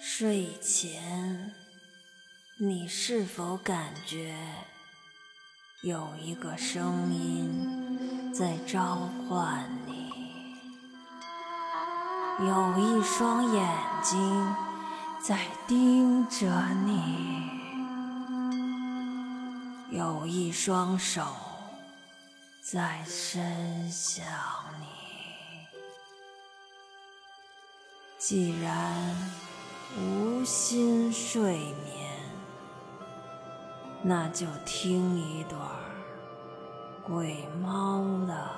[0.00, 1.52] 睡前，
[2.56, 4.36] 你是否感觉
[5.82, 8.94] 有一个声音在召
[9.28, 10.12] 唤你？
[12.46, 14.54] 有一双眼睛
[15.20, 16.46] 在盯着
[16.84, 17.50] 你，
[19.90, 21.26] 有一双手
[22.62, 24.24] 在伸向
[24.80, 24.86] 你。
[28.16, 29.57] 既然。
[29.96, 32.10] 无心睡眠，
[34.02, 35.60] 那就听一段
[37.02, 38.50] 鬼猫的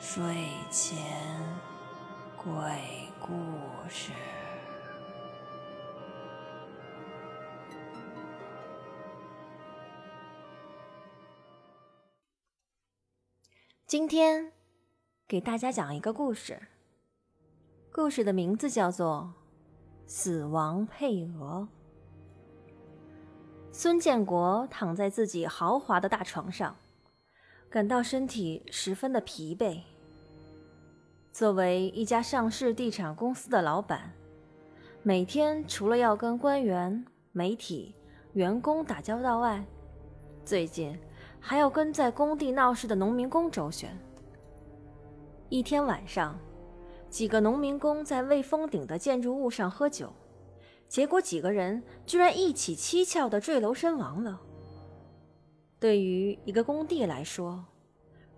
[0.00, 0.24] 睡
[0.70, 0.98] 前
[2.36, 2.52] 鬼
[3.20, 3.32] 故
[3.88, 4.10] 事。
[13.86, 14.52] 今天
[15.28, 16.60] 给大家讲一个故事，
[17.92, 19.32] 故事的名字叫做。
[20.06, 21.66] 死亡配额。
[23.70, 26.76] 孙建国躺在自己豪华的大床上，
[27.70, 29.80] 感到身体十分的疲惫。
[31.32, 34.12] 作为一家上市地产公司的老板，
[35.02, 37.94] 每天除了要跟官员、媒体、
[38.34, 39.64] 员工打交道外，
[40.44, 40.98] 最近
[41.40, 43.96] 还要跟在工地闹事的农民工周旋。
[45.48, 46.38] 一天晚上。
[47.12, 50.10] 几个农民工在未封顶的建筑物上喝酒，
[50.88, 54.40] 结果几个人居然一起蹊跷的坠楼身亡了。
[55.78, 57.62] 对于一个工地来说，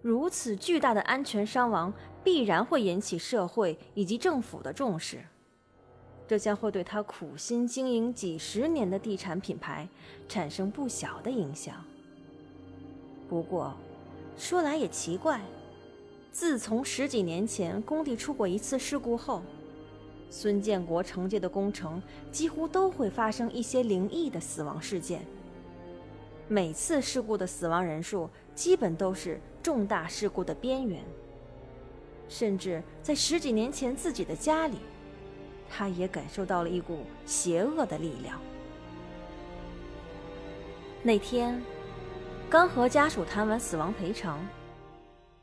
[0.02, 5.24] 如此巨大的安全伤亡必然会引起社会以及政府的重视，
[6.26, 9.88] 这将会对他苦心经营几十年的地产品牌
[10.28, 11.76] 产生不小的影响。
[13.28, 13.72] 不过，
[14.36, 15.40] 说来也奇怪。
[16.34, 19.40] 自从十几年前工地出过一次事故后，
[20.28, 25.24] 孙建国承接的工程几乎都会发生一些灵异的死亡事件。
[26.48, 31.04] 每次事故的死亡人数基本都是重大事故的边缘，
[32.28, 34.78] 甚至在十几年前自己的家里，
[35.70, 38.40] 他也感受到了一股邪恶的力量。
[41.00, 41.62] 那天，
[42.50, 44.44] 刚和家属谈完死亡赔偿。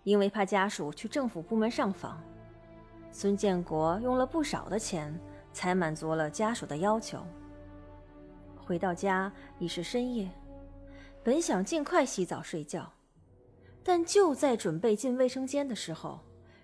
[0.03, 2.21] 因为怕家属去政府部门上访，
[3.11, 5.17] 孙建国用了不少的钱
[5.53, 7.23] 才满足了家属的要求。
[8.55, 10.29] 回到家已是深夜，
[11.23, 12.91] 本想尽快洗澡睡觉，
[13.83, 16.19] 但就在准备进卫生间的时候，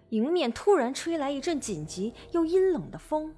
[0.09, 3.35] 迎面突然吹来一阵紧急又阴冷的风。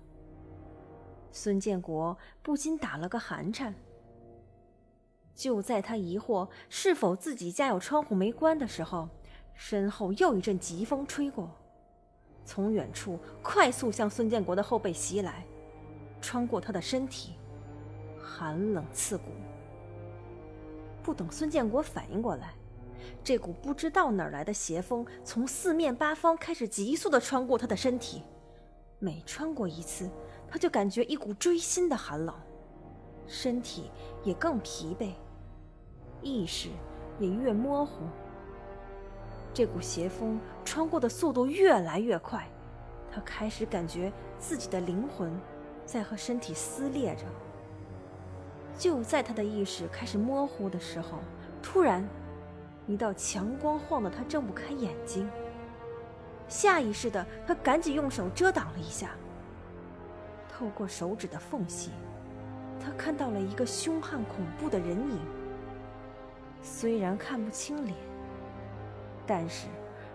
[1.31, 3.75] 孙建国不禁打了个寒颤。
[5.35, 9.07] 就在他疑惑是否自己家有窗户没关的时候，
[9.61, 11.51] 身后又一阵疾风吹过，
[12.45, 15.45] 从远处快速向孙建国的后背袭来，
[16.21, 17.33] 穿过他的身体，
[18.17, 19.25] 寒冷刺骨。
[21.03, 22.53] 不等孙建国反应过来，
[23.21, 28.23] 这股不知道哪儿来的邪风从四面八方开始急速的穿过他的身体，
[28.97, 30.09] 每穿过一次，
[30.49, 32.33] 他就感觉一股锥心的寒冷，
[33.27, 33.91] 身体
[34.23, 35.11] 也更疲惫，
[36.21, 36.69] 意识
[37.19, 38.05] 也越模糊。
[39.53, 42.47] 这股邪风穿过的速度越来越快，
[43.11, 45.31] 他开始感觉自己的灵魂
[45.85, 47.23] 在和身体撕裂着。
[48.77, 51.19] 就在他的意识开始模糊的时候，
[51.61, 52.07] 突然，
[52.87, 55.29] 一道强光晃得他睁不开眼睛。
[56.47, 59.11] 下意识的，他赶紧用手遮挡了一下。
[60.47, 61.91] 透过手指的缝隙，
[62.79, 65.19] 他看到了一个凶悍恐怖的人影。
[66.61, 68.08] 虽然看不清脸。
[69.29, 69.67] 但是，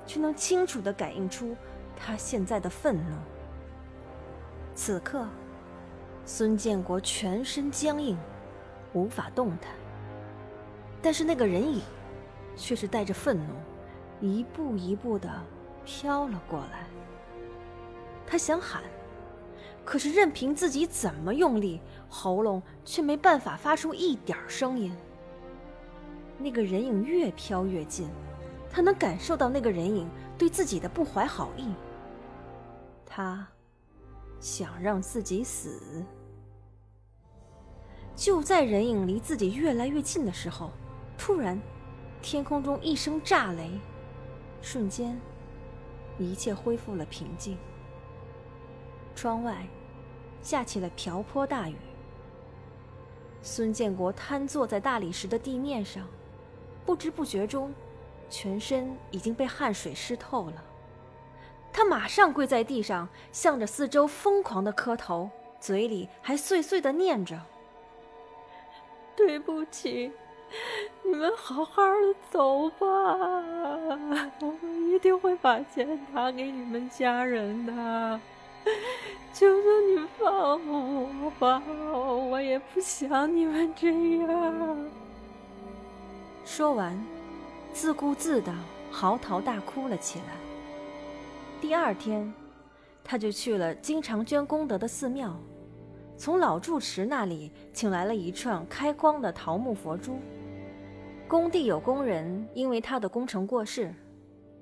[0.04, 1.54] 却能清楚地感应出
[1.96, 3.16] 他现在的愤怒。
[4.74, 5.24] 此刻，
[6.24, 8.18] 孙建国全身僵硬，
[8.92, 9.70] 无法动弹。
[11.00, 11.80] 但是那个人影，
[12.56, 13.54] 却是带着愤怒，
[14.20, 15.30] 一步一步地
[15.84, 16.88] 飘了过来。
[18.26, 18.82] 他想喊，
[19.84, 24.92] 可是任凭自己怎么用力，喉咙却没办法发出一点声音。
[26.36, 28.10] 那个人影越飘越近。
[28.74, 31.72] 他能感受到那个人影对自己的不怀好意，
[33.06, 33.46] 他
[34.40, 36.04] 想让自己死。
[38.16, 40.72] 就在人影离自己越来越近的时候，
[41.16, 41.56] 突然，
[42.20, 43.70] 天空中一声炸雷，
[44.60, 45.16] 瞬间，
[46.18, 47.56] 一切恢复了平静。
[49.14, 49.64] 窗外
[50.42, 51.76] 下起了瓢泼大雨。
[53.40, 56.04] 孙建国瘫坐在大理石的地面上，
[56.84, 57.72] 不知不觉中。
[58.34, 60.64] 全身已经被汗水湿透了，
[61.72, 67.40] 他马上跪在地上，向着四周疯狂的磕头，嘴里还碎碎的念着
[69.14, 70.10] ：“对不起，
[71.04, 72.86] 你们好好的走吧，
[74.40, 78.20] 我们一定会把钱打给你们家人的。
[79.32, 83.92] 求求你放我吧，我也不想你们这
[84.26, 84.90] 样。”
[86.44, 87.00] 说完，
[87.74, 88.54] 自顾自的
[88.88, 90.36] 嚎啕大哭了起来。
[91.60, 92.32] 第二天，
[93.02, 95.36] 他就去了经常捐功德的寺庙。
[96.16, 100.20] 从老住持那里请来了一串开光的桃木佛珠。
[101.26, 103.92] 工地有工人因为他的工程过世，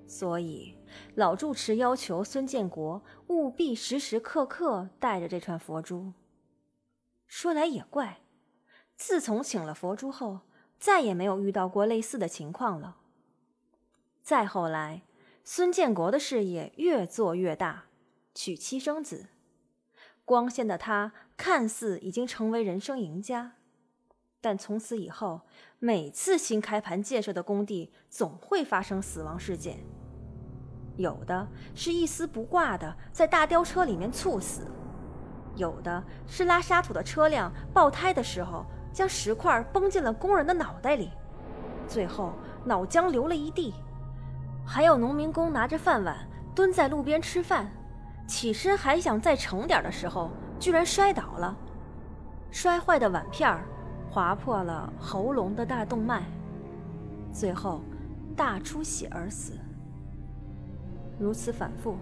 [0.07, 0.75] 所以
[1.17, 6.15] 老住持要求孙建国务必时时刻刻带着这串佛珠。
[7.27, 8.21] 说来也怪，
[8.97, 10.41] 自从请了佛珠后，
[10.79, 12.97] 再也没有遇到过类似的情况了。
[14.23, 15.03] 再后来，
[15.43, 17.87] 孙建国的事业越做越大，
[18.33, 19.27] 娶妻生子。
[20.25, 23.55] 光鲜的他看似已经成为人生赢家，
[24.41, 25.41] 但从此以后，
[25.81, 29.81] 每次新开盘建设的工地总会发生死亡事件。
[30.97, 34.69] 有的是一丝不挂的在大吊车里面猝死，
[35.57, 41.11] 有的是拉沙土的车辆爆胎的时候将石块崩进了工人的脑袋里，
[41.89, 42.33] 最后
[42.65, 43.75] 脑浆流了一地。
[44.65, 46.17] 还有农民工拿着饭碗
[46.55, 47.71] 蹲在路边吃饭。
[48.27, 51.55] 起身还想再盛点的时候，居然摔倒了，
[52.51, 53.61] 摔坏的碗片
[54.11, 56.23] 划破了喉咙的大动脉，
[57.33, 57.83] 最后
[58.37, 59.53] 大出血而死。
[61.19, 61.97] 如此反复，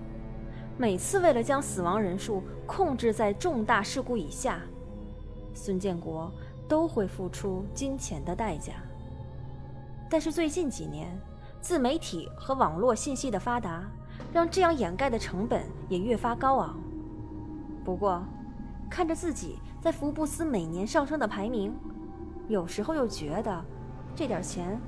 [0.76, 4.60] 每次为了将死亡人数控制在重大事故以下，
[5.52, 6.30] 孙建国
[6.68, 8.74] 都会付出金钱的代价。
[10.08, 11.18] 但是最近几年，
[11.60, 13.84] 自媒体和网络信息的发达。
[14.32, 16.78] 让这样掩盖的成本也越发高昂。
[17.84, 18.22] 不过，
[18.88, 21.74] 看着自己在福布斯每年上升的排名，
[22.46, 23.64] 有时候又觉得
[24.14, 24.80] 这点钱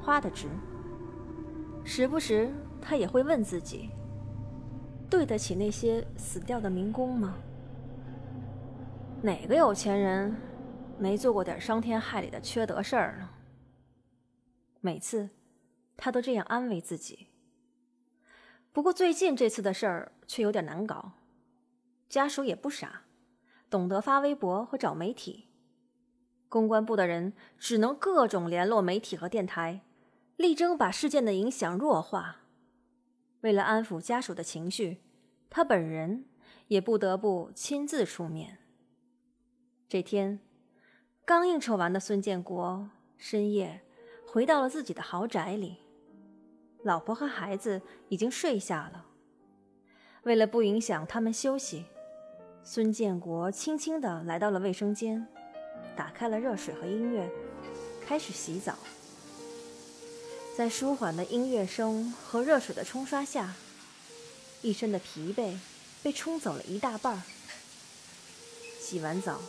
[0.00, 0.48] 花的值。
[1.84, 3.90] 时不时，他也会问自己：
[5.10, 7.34] 对得起那些死掉的民工吗？
[9.20, 10.34] 哪个有钱人
[10.98, 13.28] 没做过点伤天害理的缺德事儿呢？
[14.80, 15.28] 每次，
[16.00, 17.26] 他都这样安慰自己。
[18.72, 21.12] 不过最近这次的事儿却有点难搞，
[22.08, 23.02] 家属也不傻，
[23.68, 25.48] 懂得发微博和找媒体。
[26.48, 29.82] 公关部的人只能各种联络媒体和电台，
[30.36, 32.38] 力争把事件的影响弱化。
[33.42, 35.02] 为了安抚家属的情绪，
[35.50, 36.24] 他本人
[36.68, 38.58] 也不得不亲自出面。
[39.88, 40.40] 这天，
[41.24, 43.82] 刚应酬完的孙建国深夜
[44.26, 45.78] 回到了自己的豪宅里。
[46.82, 49.06] 老婆和孩子已经睡下了。
[50.22, 51.84] 为了不影响他们休息，
[52.62, 55.26] 孙建国轻轻地来到了卫生间，
[55.96, 57.30] 打开了热水和音乐，
[58.06, 58.74] 开始洗澡。
[60.56, 63.54] 在舒缓的音乐声和热水的冲刷下，
[64.60, 65.56] 一身的疲惫
[66.02, 67.22] 被冲走了一大半儿。
[68.78, 69.40] 洗完澡，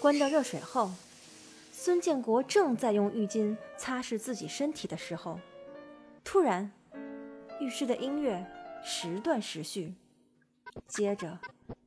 [0.00, 0.90] 关掉热水后，
[1.72, 5.40] 孙建国正在用浴巾擦拭自己身体的时候，
[6.22, 6.70] 突然。
[7.60, 8.46] 浴室的音乐
[8.82, 9.94] 时断时续，
[10.86, 11.38] 接着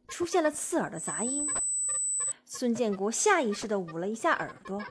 [0.08, 1.48] 出现了刺耳的杂音。
[2.46, 4.82] 孙建国下意识地捂了一下耳朵。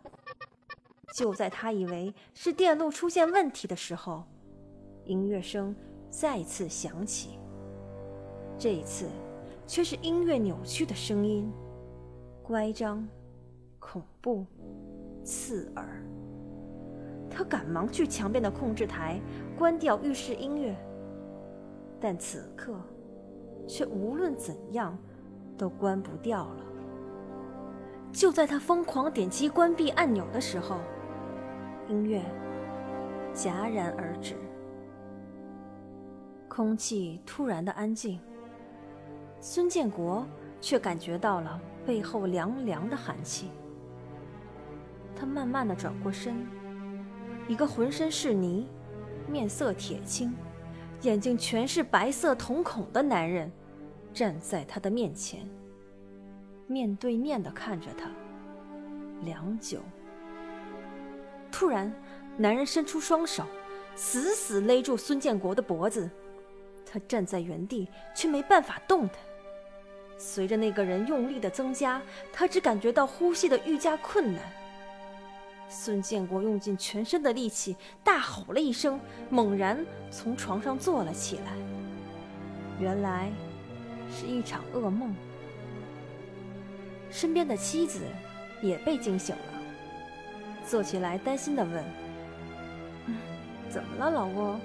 [1.15, 4.25] 就在他以为是电路出现问题的时候，
[5.05, 5.75] 音乐声
[6.09, 7.39] 再次响起。
[8.59, 9.09] 这一次
[9.67, 11.53] 却是音乐扭曲的声音，
[12.43, 13.07] 乖张、
[13.79, 14.47] 恐怖、
[15.25, 16.03] 刺耳。
[17.31, 19.21] 他赶忙去墙边的控制台
[19.57, 20.77] 关掉浴室音乐，
[22.01, 22.75] 但此刻
[23.69, 24.99] 却无论怎样
[25.57, 26.65] 都关不掉了。
[28.13, 30.79] 就在他疯狂点击关闭按钮的时候，
[31.89, 32.21] 音乐
[33.33, 34.35] 戛然而止，
[36.49, 38.19] 空气突然的安静。
[39.39, 40.27] 孙建国
[40.61, 43.51] 却感觉到了背后凉凉的寒气，
[45.15, 46.45] 他慢慢的转过身。
[47.51, 48.65] 一个浑身是泥、
[49.27, 50.33] 面色铁青、
[51.03, 53.51] 眼睛全是白色瞳孔的男人
[54.15, 55.41] 站在他的面前，
[56.69, 58.09] 面对面的看着他，
[59.25, 59.81] 良久。
[61.51, 61.93] 突然，
[62.37, 63.43] 男人伸出双手，
[63.97, 66.09] 死死勒住孙建国的脖子，
[66.87, 69.17] 他站在原地却没办法动弹。
[70.17, 72.01] 随着那个人用力的增加，
[72.33, 74.41] 他只感觉到呼吸的愈加困难。
[75.73, 78.99] 孙建国用尽全身的力气，大吼了一声，
[79.31, 81.53] 猛然从床上坐了起来。
[82.81, 83.31] 原来
[84.11, 85.15] 是一场噩梦。
[87.09, 88.01] 身边的妻子
[88.61, 89.63] 也被惊醒了，
[90.67, 91.85] 坐起来担心的问
[93.71, 94.61] ：“怎么了，老翁？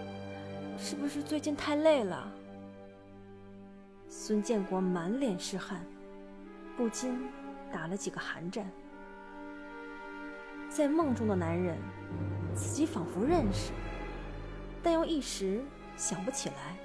[0.78, 2.32] 是不是最近太累了？”
[4.10, 5.86] 孙建国满脸是汗，
[6.76, 7.16] 不禁
[7.72, 8.66] 打了几个寒战。
[10.76, 11.78] 在梦中的男人，
[12.54, 13.72] 自己仿佛认识，
[14.84, 15.64] 但又一时
[15.96, 16.76] 想不起来。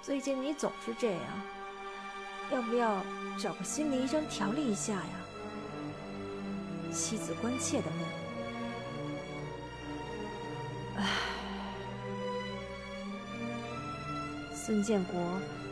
[0.00, 1.20] 最近你总是这样，
[2.50, 3.04] 要不要
[3.38, 5.10] 找个心理医生调理一下呀？
[6.90, 7.98] 妻子关切的问。
[11.04, 11.10] 唉，
[14.54, 15.20] 孙建国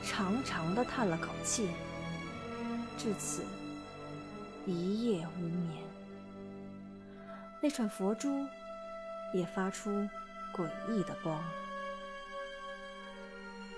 [0.04, 1.70] 长长的叹了口气，
[2.98, 3.46] 至此
[4.66, 5.90] 一夜无眠。
[7.64, 8.44] 那串佛珠
[9.32, 9.88] 也发出
[10.52, 11.40] 诡异的光。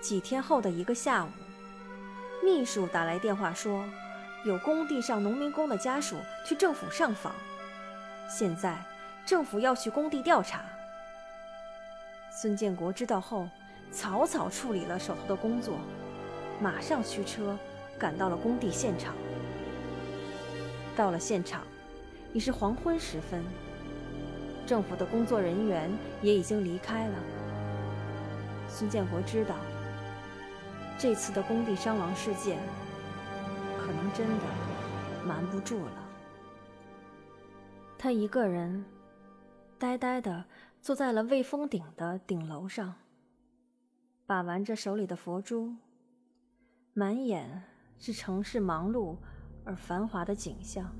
[0.01, 1.29] 几天后的一个下午，
[2.43, 3.85] 秘书打来电话说，
[4.43, 7.31] 有工地上农民工的家属去政府上访，
[8.27, 8.75] 现在
[9.23, 10.65] 政府要去工地调查。
[12.31, 13.47] 孙建国知道后，
[13.91, 15.77] 草草处理了手头的工作，
[16.59, 17.55] 马上驱车
[17.99, 19.13] 赶到了工地现场。
[20.95, 21.61] 到了现场，
[22.33, 23.43] 已是黄昏时分。
[24.65, 25.91] 政府的工作人员
[26.21, 27.17] 也已经离开了。
[28.67, 29.55] 孙建国知道，
[30.97, 32.57] 这次的工地伤亡事件
[33.77, 34.43] 可能真的
[35.25, 35.91] 瞒不住了。
[37.97, 38.83] 他一个人
[39.77, 40.43] 呆呆的
[40.81, 42.95] 坐在了未封顶的顶楼上，
[44.25, 45.73] 把玩着手里的佛珠，
[46.93, 47.63] 满眼
[47.97, 49.15] 是城市忙碌
[49.63, 50.91] 而繁华的景象。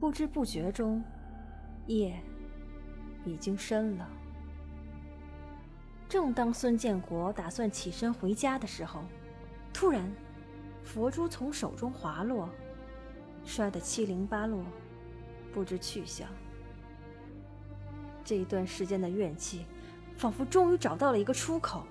[0.00, 1.02] 不知不觉中。
[1.86, 2.20] 夜
[3.24, 4.08] 已经深了。
[6.08, 9.02] 正当孙建国打算起身回家的时候，
[9.72, 10.10] 突然，
[10.84, 12.48] 佛珠从手中滑落，
[13.44, 14.64] 摔得七零八落，
[15.52, 16.28] 不知去向。
[18.24, 19.66] 这一段时间的怨气，
[20.16, 21.84] 仿佛终于找到了一个出口。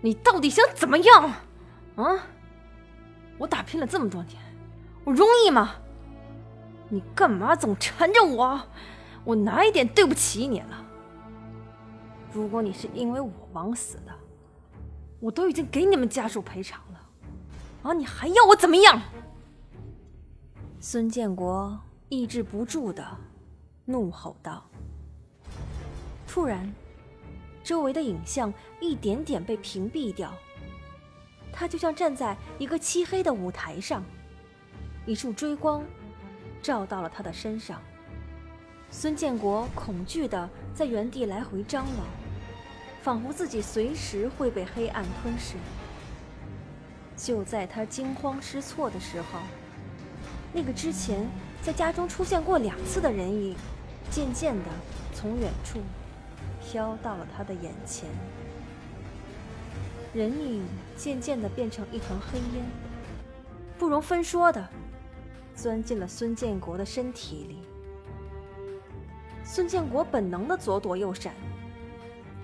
[0.00, 1.34] 你到底想怎么样？
[1.96, 2.26] 啊！
[3.38, 4.36] 我打拼了这么多年，
[5.04, 5.74] 我容易吗？
[6.92, 8.60] 你干嘛总缠着我？
[9.24, 10.86] 我哪一点对不起你了？
[12.30, 14.12] 如果你是因为我枉死的，
[15.18, 17.00] 我都已经给你们家属赔偿了，
[17.82, 19.00] 啊，你还要我怎么样？
[20.80, 21.80] 孙建国
[22.10, 23.02] 抑制不住的
[23.86, 24.62] 怒吼道。
[26.28, 26.70] 突然，
[27.64, 30.30] 周围的影像一点点被屏蔽掉，
[31.50, 34.04] 他就像站在一个漆黑的舞台上，
[35.06, 35.82] 一束追光。
[36.62, 37.82] 照到了他的身上，
[38.88, 42.06] 孙建国恐惧的在原地来回张望，
[43.02, 45.56] 仿佛自己随时会被黑暗吞噬。
[47.16, 49.40] 就在他惊慌失措的时候，
[50.52, 51.26] 那个之前
[51.60, 53.56] 在家中出现过两次的人影，
[54.10, 54.64] 渐渐的
[55.12, 55.80] 从远处
[56.60, 58.08] 飘到了他的眼前。
[60.14, 60.64] 人影
[60.96, 62.64] 渐渐的变成一团黑烟，
[63.78, 64.68] 不容分说的。
[65.54, 67.58] 钻进了孙建国的身体里。
[69.44, 71.34] 孙建国本能的左躲右闪，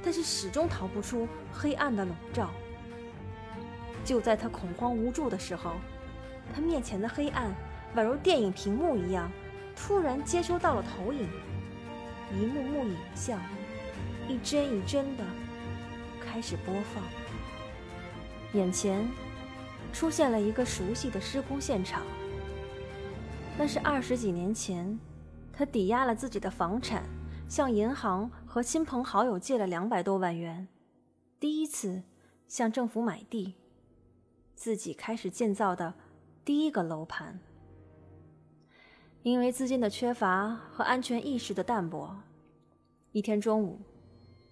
[0.02, 2.50] 但是始终逃不出黑暗的笼罩。
[4.04, 5.72] 就在他恐慌无助的时候，
[6.54, 7.54] 他面前的黑暗
[7.94, 9.30] 宛如电影屏幕一样，
[9.76, 11.28] 突然接收到了投影，
[12.32, 13.40] 一幕幕影像，
[14.28, 15.24] 一帧一帧的
[16.20, 17.04] 开始播放。
[18.54, 19.08] 眼前
[19.92, 22.02] 出现了一个熟悉的施工现场。
[23.60, 24.96] 那是二十几年前，
[25.52, 27.02] 他抵押了自己的房产，
[27.48, 30.68] 向银行和亲朋好友借了两百多万元，
[31.40, 32.04] 第一次
[32.46, 33.56] 向政府买地，
[34.54, 35.94] 自己开始建造的
[36.44, 37.40] 第一个楼盘。
[39.24, 42.16] 因为资金的缺乏和安全意识的淡薄，
[43.10, 43.80] 一天中午，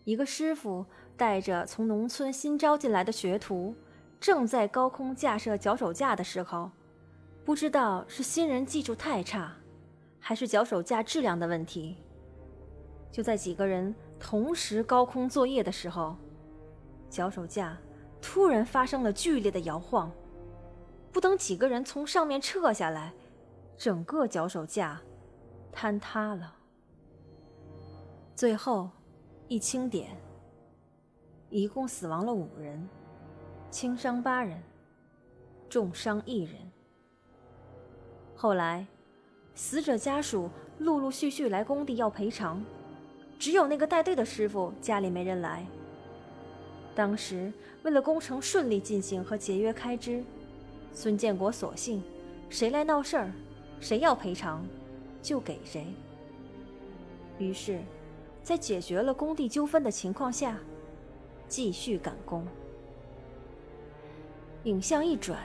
[0.02, 0.84] 一个师傅
[1.16, 3.76] 带着从农村新招进来的学徒，
[4.18, 6.72] 正在高空架设脚手架的时候。
[7.46, 9.54] 不知道是新人技术太差，
[10.18, 11.96] 还是脚手架质量的问题。
[13.12, 16.16] 就在几个人同时高空作业的时候，
[17.08, 17.78] 脚手架
[18.20, 20.10] 突然发生了剧烈的摇晃。
[21.12, 23.14] 不等几个人从上面撤下来，
[23.78, 25.00] 整个脚手架
[25.72, 26.52] 坍塌了。
[28.34, 28.90] 最后
[29.46, 30.20] 一清点，
[31.48, 32.88] 一共死亡了五人，
[33.70, 34.60] 轻伤八人，
[35.68, 36.65] 重伤一人。
[38.36, 38.86] 后来，
[39.54, 42.62] 死者家属陆陆续续来工地要赔偿，
[43.38, 45.66] 只有那个带队的师傅家里没人来。
[46.94, 47.50] 当时
[47.82, 50.22] 为了工程顺利进行和节约开支，
[50.92, 52.02] 孙建国索性，
[52.50, 53.32] 谁来闹事儿，
[53.80, 54.66] 谁要赔偿，
[55.22, 55.86] 就给谁。
[57.38, 57.80] 于是，
[58.42, 60.58] 在解决了工地纠纷的情况下，
[61.48, 62.46] 继续赶工。
[64.64, 65.38] 影像一转，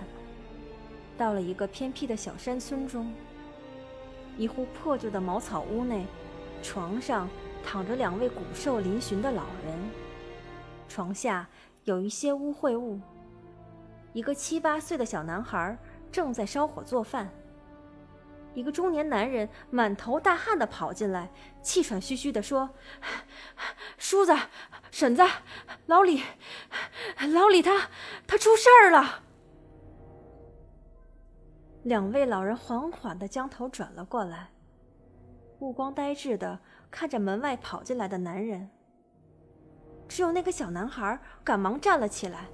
[1.18, 3.14] 到了一个偏僻的小山村中，
[4.38, 6.06] 一户破旧的茅草屋内，
[6.64, 7.30] 床上
[7.64, 9.80] 躺着两位骨瘦嶙峋的老人，
[10.88, 11.48] 床下
[11.84, 13.00] 有一些污秽物。
[14.14, 15.78] 一个七八岁的小男孩
[16.12, 17.30] 正在烧火做饭。
[18.54, 22.70] 一个中年男人满头大汗的跑进来，气喘吁吁的说
[23.98, 24.36] ：“叔子，
[24.92, 25.24] 婶子，
[25.86, 26.22] 老李，
[27.32, 27.90] 老李他
[28.28, 29.24] 他出事儿了。”
[31.84, 34.50] 两位老人缓缓的将头转了过来，
[35.58, 36.60] 目光呆滞的
[36.92, 38.70] 看着门外跑进来的男人。
[40.08, 42.46] 只有那个小男孩赶忙站了起来，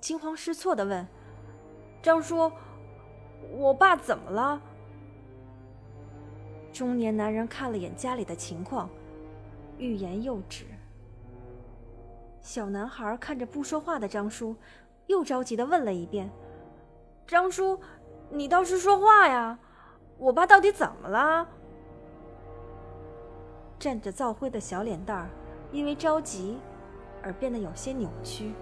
[0.00, 1.06] 惊慌失措的问
[2.00, 2.50] ：“张叔，
[3.50, 4.62] 我爸怎么了？”
[6.72, 8.88] 中年男人看了眼家里的情况，
[9.76, 10.64] 欲言又止。
[12.40, 14.56] 小男孩看着不说话的张叔，
[15.08, 16.30] 又着急的问了一遍
[17.26, 17.78] ：“张叔，
[18.32, 19.58] 你倒是说话呀！
[20.16, 21.46] 我爸到底怎么了？”
[23.78, 25.28] 沾着灶灰的小脸蛋儿，
[25.70, 26.58] 因为着急
[27.22, 28.52] 而变得有些扭曲。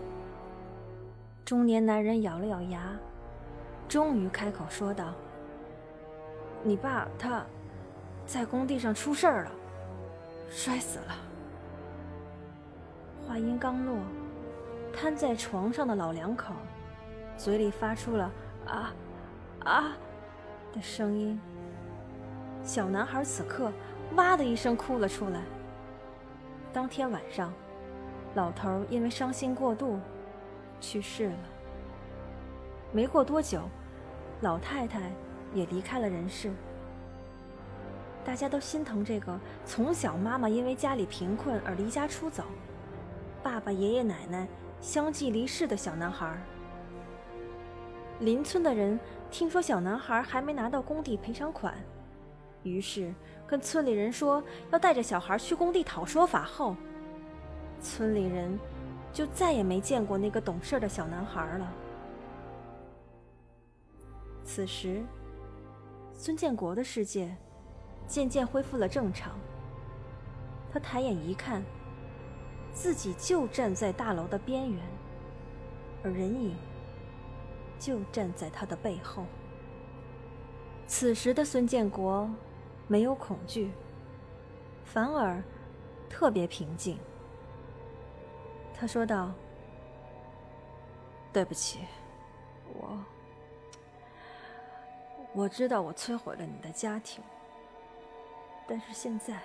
[1.44, 2.98] 中年男人咬了咬牙，
[3.88, 5.12] 终于开口说道
[6.64, 7.44] ：“你爸他……”
[8.26, 9.50] 在工地上出事儿了，
[10.48, 11.16] 摔死了。
[13.26, 13.96] 话音刚落，
[14.92, 16.54] 瘫在床上的老两口
[17.36, 18.30] 嘴里发出了
[18.68, 18.92] “啊，
[19.64, 19.96] 啊”
[20.72, 21.40] 的声音。
[22.62, 23.72] 小男孩此刻
[24.14, 25.40] 哇的一声哭了出来。
[26.72, 27.52] 当天晚上，
[28.34, 29.98] 老头因为伤心过度
[30.80, 31.38] 去世了。
[32.92, 33.62] 没过多久，
[34.40, 35.10] 老太太
[35.54, 36.50] 也离开了人世。
[38.24, 42.44] 大家都心疼这个从小妈妈因为家里贫困而离家出走，
[43.42, 44.46] 爸爸、爷爷奶奶
[44.80, 46.36] 相继离世的小男孩。
[48.20, 48.98] 邻村的人
[49.30, 51.74] 听说小男孩还没拿到工地赔偿款，
[52.62, 53.12] 于是
[53.46, 56.44] 跟村里人说要带着小孩去工地讨说法。
[56.44, 56.76] 后，
[57.80, 58.58] 村里人
[59.12, 61.72] 就再也没见过那个懂事的小男孩了。
[64.44, 65.02] 此时，
[66.12, 67.36] 孙建国的世界。
[68.06, 69.38] 渐渐恢复了正常。
[70.72, 71.62] 他抬眼一看，
[72.72, 74.82] 自己就站在大楼的边缘，
[76.02, 76.56] 而人影
[77.80, 79.24] 就站在他的背后。
[80.86, 82.30] 此时的孙建国
[82.86, 83.72] 没有恐惧，
[84.84, 85.42] 反而
[86.08, 86.98] 特别平静。
[88.74, 89.32] 他说道
[91.32, 91.80] ：“对不起，
[92.74, 93.04] 我
[95.32, 97.22] 我知道我摧毁了你的家庭。”
[98.66, 99.40] 但是现在，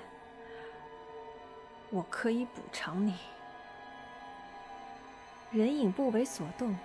[1.89, 3.15] 我可以补偿你。
[5.51, 6.75] 人影不为所动，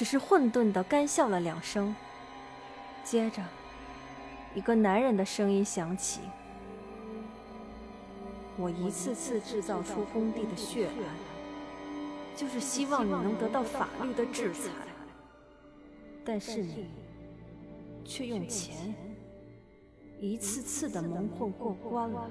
[0.00, 1.94] 只是混沌的干笑了两声。
[3.04, 3.42] 接着，
[4.54, 6.22] 一个男人的声音响起
[8.56, 10.94] ：“我一次次制造出工地的血案，
[12.34, 14.70] 就是希望你能得到法律的制裁。
[16.24, 16.86] 但是你
[18.02, 18.94] 却用钱。”
[20.18, 22.30] 一次次的蒙混过关了，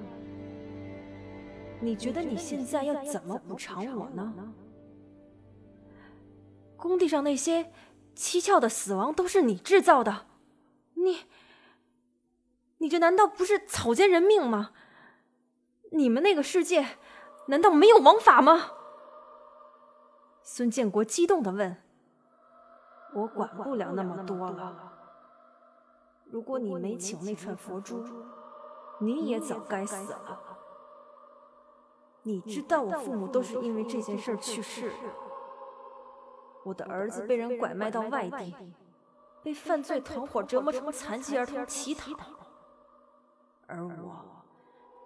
[1.80, 4.52] 你觉得你现在要怎么补偿我呢？
[6.88, 7.72] 工地上那些
[8.16, 10.26] 蹊跷的死亡都是你制造的，
[10.94, 11.26] 你，
[12.78, 14.72] 你这难道不是草菅人命吗？
[15.92, 16.98] 你们那个世界
[17.46, 18.72] 难道没有王法吗？
[20.42, 21.76] 孙建国激动的问
[23.14, 24.92] ：“我管不了那么多了。”
[26.30, 28.04] 如果你没请那串佛珠，
[29.00, 30.40] 你也早该死了。
[32.22, 35.29] 你知道我父母都是因为这件事去世的。
[36.62, 38.54] 我的儿子被人拐卖到外地，
[39.42, 42.10] 被犯罪团伙折磨成残疾儿童乞讨，
[43.66, 44.24] 而我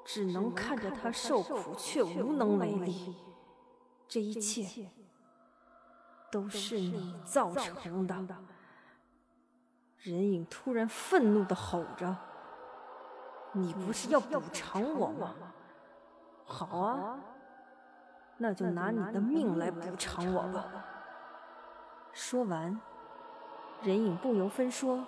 [0.05, 3.15] 只能看着他受苦，却无能为力。
[4.09, 4.91] 这一切
[6.31, 8.37] 都是你造成的。
[9.99, 12.15] 人影突然愤怒的吼着
[13.55, 15.35] ：“你不是要补偿我吗？
[16.45, 17.19] 好啊，
[18.37, 20.85] 那就拿你的命来补偿我吧。”
[22.15, 22.81] 说完，
[23.83, 25.05] 人影不由分说，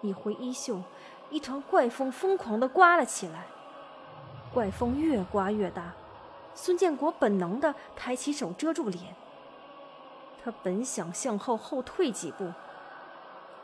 [0.00, 0.82] 一挥衣袖，
[1.28, 3.44] 一团怪风疯狂的刮了起来。
[4.52, 5.92] 怪风越刮越大，
[6.54, 9.14] 孙建国本能的抬起手遮住脸。
[10.42, 12.50] 他本想向后后退几步。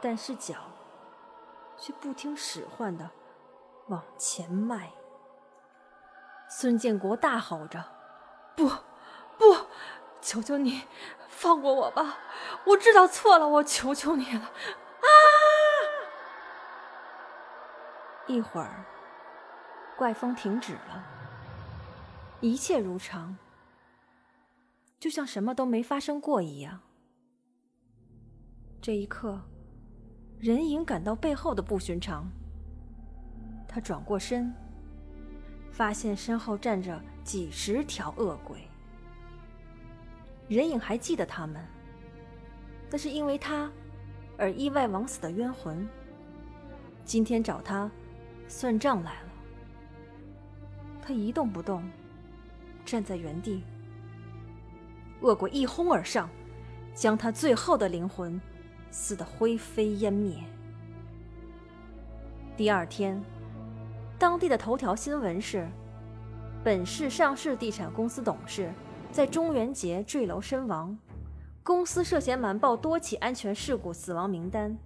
[0.02, 0.54] 但是脚
[1.76, 3.10] 却不听使唤的
[3.88, 4.90] 往前迈。
[6.48, 7.84] 孙建国大吼着
[8.56, 8.66] ：“不，
[9.36, 9.66] 不，
[10.22, 10.84] 求求你
[11.40, 12.18] 放过我吧！
[12.66, 14.40] 我知道错了，我求求你了！”
[15.00, 15.09] 啊！
[18.26, 18.85] 一会儿，
[19.96, 21.03] 怪风停止了，
[22.40, 23.38] 一切如常，
[24.98, 26.81] 就像什么都没发生过一样。
[28.83, 29.40] 这一刻，
[30.38, 32.31] 人影感到背后的不寻常，
[33.66, 34.55] 他转过身。
[35.72, 38.69] 发现身后站着几十条恶鬼，
[40.56, 41.64] 人影还记得他们，
[42.90, 43.70] 那是因为他
[44.36, 45.88] 而意外枉死的冤魂。
[47.04, 47.88] 今天找他
[48.48, 49.28] 算账来了。
[51.00, 51.88] 他一动不动，
[52.84, 53.62] 站在原地。
[55.20, 56.28] 恶鬼一哄而上，
[56.94, 58.40] 将他最后的灵魂
[58.90, 60.36] 撕得灰飞烟灭。
[62.56, 63.22] 第二天。
[64.18, 65.66] 当地的头条新闻是：
[66.64, 68.70] 本市上市地产公司董事
[69.12, 70.96] 在中元节坠楼身亡，
[71.64, 74.78] 公司涉嫌瞒报多起安全事故死亡名单，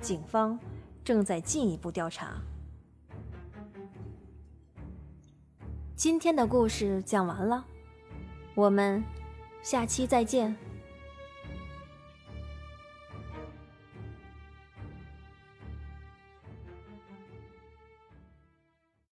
[0.00, 0.58] 警方
[1.04, 2.34] 正在进一步调查。
[5.94, 7.64] 今天的故事讲完了，
[8.56, 9.02] 我们
[9.62, 10.56] 下期再见。